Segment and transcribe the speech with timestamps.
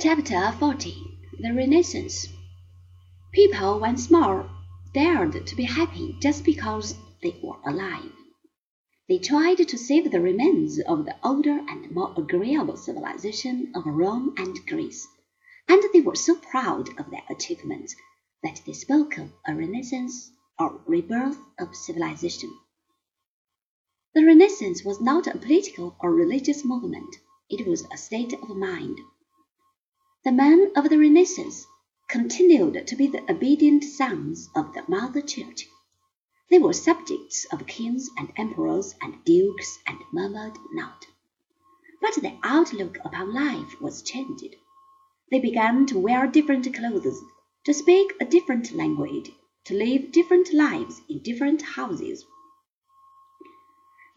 [0.00, 0.94] Chapter 40
[1.40, 2.28] The Renaissance
[3.32, 4.48] People once more
[4.94, 8.12] dared to be happy just because they were alive.
[9.08, 14.34] They tried to save the remains of the older and more agreeable civilization of Rome
[14.38, 15.04] and Greece,
[15.66, 17.96] and they were so proud of their achievements
[18.44, 20.30] that they spoke of a renaissance
[20.60, 22.56] or rebirth of civilization.
[24.14, 27.16] The Renaissance was not a political or religious movement,
[27.50, 29.00] it was a state of mind.
[30.28, 31.66] The men of the Renaissance
[32.06, 35.66] continued to be the obedient sons of the Mother Church.
[36.50, 41.06] They were subjects of kings and emperors and dukes and murmured not.
[42.02, 44.54] But their outlook upon life was changed.
[45.30, 47.22] They began to wear different clothes,
[47.64, 49.32] to speak a different language,
[49.64, 52.26] to live different lives in different houses.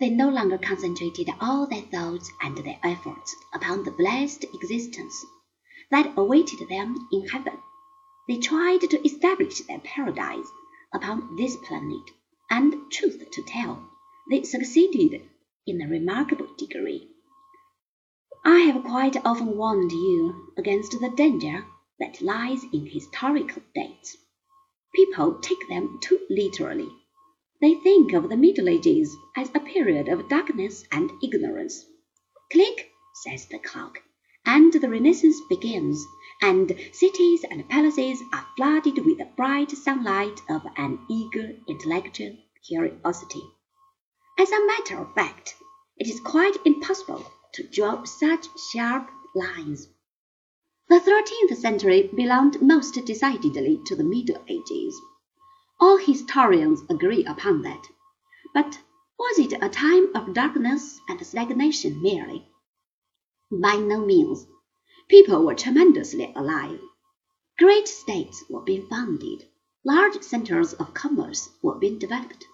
[0.02, 5.16] They no longer concentrated all their thoughts and their efforts upon the blessed existence
[5.92, 7.58] that awaited them in heaven.
[8.28, 10.48] They tried to establish their paradise
[10.94, 12.10] upon this planet,
[12.50, 13.90] and, truth to tell,
[14.30, 15.22] they succeeded
[15.68, 17.10] in a remarkable degree.
[18.46, 21.66] I have quite often warned you against the danger
[22.00, 24.18] that lies in historical dates.
[24.96, 26.90] People take them too literally.
[27.60, 31.86] They think of the Middle Ages as a period of darkness and ignorance.
[32.52, 32.92] Click,
[33.24, 34.00] says the clock
[34.46, 36.06] and the Renaissance begins,
[36.42, 42.36] and cities and palaces are flooded with the bright sunlight of an eager intellectual
[42.68, 43.44] curiosity.
[44.40, 45.56] As a matter of fact,
[45.98, 49.88] it is quite impossible to draw such sharp lines.
[50.90, 55.00] The thirteenth century belonged most decidedly to the Middle Ages.
[55.80, 57.88] All historians agree upon that.
[58.54, 58.80] But
[59.18, 62.51] was it a time of darkness and stagnation merely?
[63.54, 64.48] By no means.
[65.10, 66.80] People were tremendously alive.
[67.60, 69.44] Great states were being founded.
[69.84, 72.46] Large centers of commerce were being developed.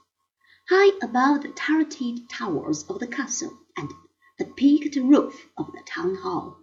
[0.69, 3.93] High above the turreted towers of the castle and
[4.39, 6.57] the peaked roof of the town hall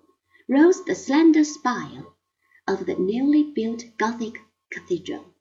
[0.48, 2.04] rose the slender spire
[2.66, 4.40] of the newly built Gothic
[4.72, 5.32] cathedral.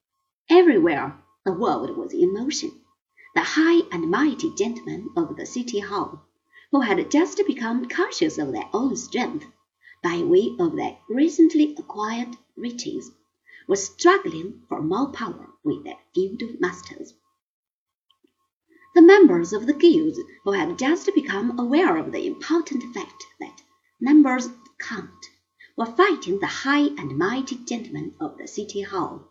[0.52, 2.80] Everywhere the world was in motion.
[3.34, 6.28] The high and mighty gentlemen of the city hall
[6.74, 9.46] who had just become conscious of their own strength
[10.02, 13.12] by way of their recently acquired riches,
[13.68, 17.14] were struggling for more power with their guild masters.
[18.96, 23.62] The members of the guilds who had just become aware of the important fact that
[24.02, 25.30] numbers count
[25.78, 29.30] were fighting the high and mighty gentlemen of the city hall.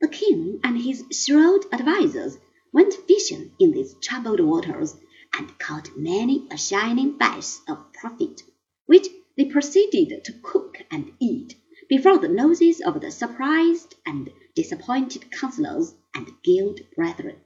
[0.00, 2.36] The king and his shrewd advisers
[2.72, 4.96] went fishing in these troubled waters
[5.38, 8.42] and caught many a shining bass of profit,
[8.86, 9.06] which
[9.36, 11.54] they proceeded to cook and eat
[11.88, 17.36] before the noses of the surprised and disappointed councillors and guild brethren.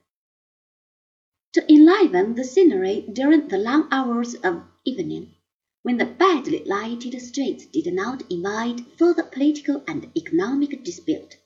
[1.52, 5.34] To enliven the scenery during the long hours of evening,
[5.82, 11.36] when the badly lighted streets did not invite further political and economic dispute,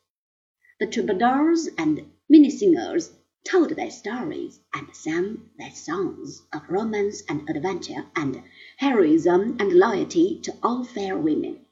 [0.78, 3.10] the troubadours and minnesingers
[3.46, 8.42] told their stories and sang their songs of romance and adventure and
[8.76, 11.64] heroism and loyalty to all fair women.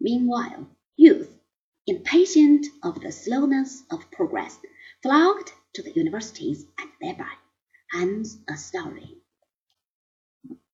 [0.00, 1.32] Meanwhile, youth,
[1.86, 4.58] impatient of the slowness of progress,
[5.02, 7.32] flocked to the universities and thereby
[7.92, 9.16] hands a story.